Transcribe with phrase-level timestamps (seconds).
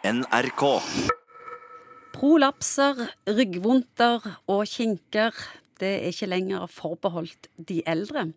[0.00, 0.62] NRK.
[2.16, 5.36] Prolapser, ryggvondter og kinker
[5.80, 8.30] det er ikke lenger forbeholdt de eldre.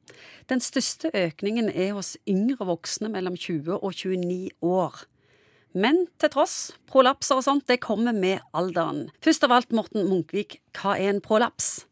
[0.52, 5.06] Den største økningen er hos yngre voksne mellom 20 og 29 år.
[5.72, 9.08] Men til tross, prolapser og sånt, det kommer med alderen.
[9.24, 11.86] Først av alt, Morten Munkvik, hva er en prolaps?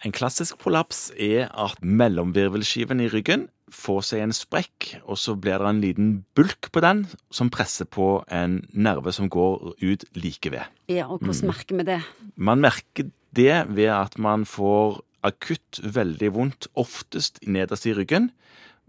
[0.00, 5.62] En klassisk prolaps er at mellomvirvelskiven i ryggen får seg en sprekk, og så blir
[5.62, 10.52] det en liten bulk på den som presser på en nerve som går ut like
[10.52, 10.66] ved.
[10.90, 12.00] Ja, og hvordan merker vi det?
[12.36, 18.30] Man merker det ved at man får akutt veldig vondt, oftest nederst i ryggen.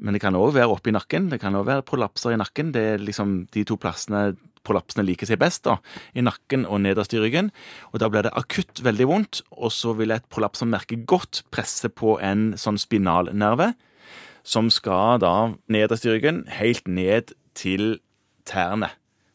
[0.02, 1.27] Men det kan òg være oppi nakken.
[1.30, 2.72] Det kan òg være prolapser i nakken.
[2.74, 4.32] Det er liksom de to plassene
[4.66, 5.77] prolapsene liker seg best, da,
[6.13, 7.52] i nakken og nederst i ryggen.
[7.91, 11.44] Og Da blir det akutt veldig vondt, og så vil et prolaps som merker godt,
[11.52, 13.74] presse på en sånn spinalnerve,
[14.44, 17.99] som skal da nederst i ryggen, helt ned til
[18.45, 18.90] tærne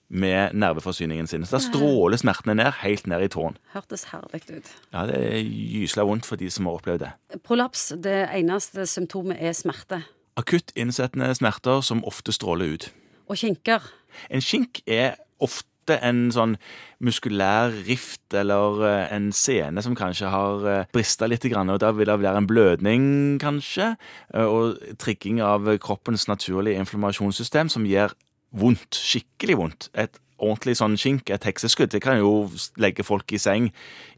[0.09, 1.45] med nerveforsyningen sin.
[1.47, 3.57] Så da stråler smertene ned, helt ned i tåen.
[3.75, 4.69] Hørtes herlig ut.
[4.93, 7.13] Ja, Det er gysla vondt for de som har opplevd det.
[7.43, 10.03] Prolaps, det eneste symptomet er smerte.
[10.37, 12.91] Akutt innsettende smerter som ofte stråler ut.
[13.29, 13.83] Og kinker.
[14.31, 16.57] En kink er ofte en sånn
[17.05, 22.09] muskulær rift eller eh, en sene som kanskje har eh, brista litt, og da vil
[22.09, 23.09] det være en blødning,
[23.43, 23.95] kanskje,
[24.35, 28.15] eh, og trigging av kroppens naturlige inflammasjonssystem som gjør
[28.57, 29.91] vondt, skikkelig vondt.
[29.95, 32.49] Et ordentlig sånn skink, et hekseskudd, det kan jo
[32.81, 33.71] legge folk i seng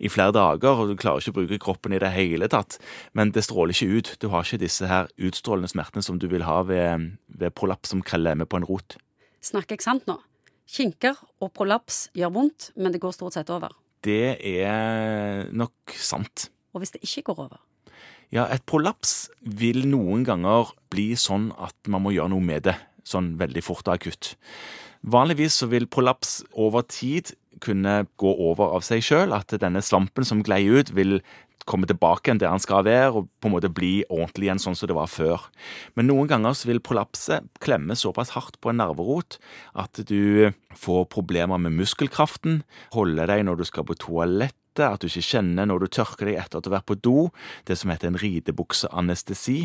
[0.02, 2.78] i flere dager, og du klarer ikke å bruke kroppen i det hele tatt.
[3.14, 4.14] Men det stråler ikke ut.
[4.22, 8.02] Du har ikke disse her utstrålende smertene som du vil ha ved, ved prolaps som
[8.02, 8.98] kreller med på en rot.
[9.44, 10.18] Snakker jeg sant nå?
[10.68, 13.72] Kinker og prolaps gjør vondt, men det går stort sett over.
[14.04, 16.50] Det er nok sant.
[16.76, 17.62] Og hvis det ikke går over?
[18.28, 22.76] Ja, et prolaps vil noen ganger bli sånn at man må gjøre noe med det
[23.08, 24.34] sånn veldig fort og akutt.
[25.08, 27.32] Vanligvis så vil prolaps over tid
[27.64, 31.18] kunne gå over av seg sjøl, at denne svampen som glei ut, vil
[31.68, 34.78] komme tilbake igjen der han skal være, og på en måte bli ordentlig igjen sånn
[34.78, 35.48] som det var før.
[35.98, 39.38] Men noen ganger så vil prolapset klemme såpass hardt på en nerverot
[39.78, 42.62] at du får problemer med muskelkraften,
[42.94, 46.36] holde deg når du skal på toalettet, at du ikke kjenner når du tørker deg
[46.38, 47.16] etter at du har vært på do,
[47.66, 49.58] det som heter en ridebukseanestesi.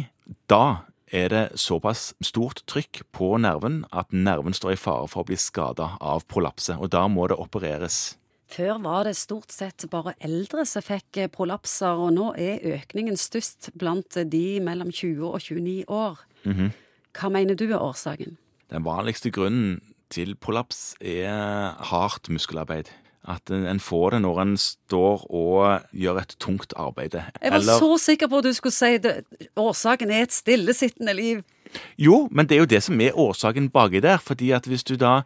[0.49, 5.29] Da er det såpass stort trykk på nerven at nerven står i fare for å
[5.29, 8.15] bli skada av prolapset, og da må det opereres.
[8.53, 13.71] Før var det stort sett bare eldre som fikk prolapser, og nå er økningen størst
[13.79, 16.19] blant de mellom 20 og 29 år.
[16.43, 16.69] Mm -hmm.
[17.13, 18.37] Hva mener du er årsaken?
[18.69, 22.91] Den vanligste grunnen til prolaps er hardt muskelarbeid.
[23.23, 27.13] At en får det når en står og gjør et tungt arbeid.
[27.13, 29.23] Jeg var Eller, så sikker på at du skulle si det.
[29.55, 31.43] årsaken er et stillesittende liv.
[31.97, 34.17] Jo, men det er jo det som er årsaken baki der.
[34.17, 35.21] fordi at hvis du da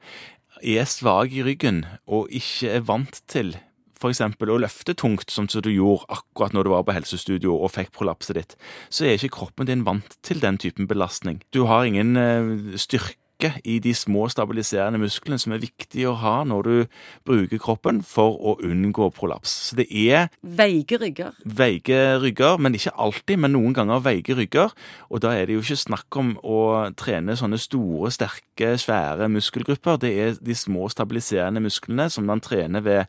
[0.62, 3.56] er svak i ryggen og ikke er vant til
[3.98, 4.22] f.eks.
[4.22, 8.38] å løfte tungt, som du gjorde akkurat når du var på helsestudio og fikk prolapset
[8.38, 8.58] ditt,
[8.94, 11.42] så er ikke kroppen din vant til den typen belastning.
[11.50, 16.16] Du har ingen eh, styrke styrke i de små stabiliserende musklene som er viktig å
[16.18, 16.88] ha når du
[17.26, 19.70] bruker kroppen for å unngå prolaps.
[19.70, 21.34] Så det er Veige rygger.
[21.46, 24.74] Veige rygger, men ikke alltid, men noen ganger veige rygger.
[25.10, 30.00] Og da er det jo ikke snakk om å trene sånne store, sterke, svære muskelgrupper.
[30.02, 33.06] Det er de små stabiliserende musklene som man trener ved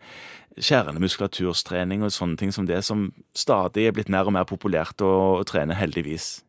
[0.59, 5.45] kjernemuskulaturstrening og sånne ting som det, som stadig er blitt mer og mer populært å
[5.47, 6.47] trene, heldigvis.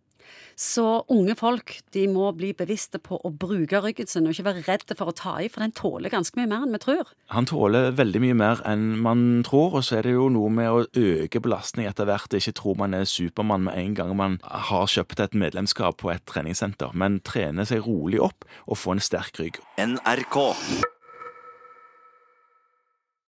[0.59, 4.63] Så unge folk de må bli bevisste på å bruke ryggen sin og ikke være
[4.65, 7.13] redde for å ta i, for den tåler ganske mye mer enn vi tror.
[7.31, 10.67] Han tåler veldig mye mer enn man tror, og så er det jo noe med
[10.67, 12.35] å øke belastning etter hvert.
[12.35, 16.27] Ikke tro man er Supermann med en gang man har kjøpt et medlemskap på et
[16.27, 19.63] treningssenter, men trene seg rolig opp og få en sterk rygg.
[19.79, 20.39] NRK.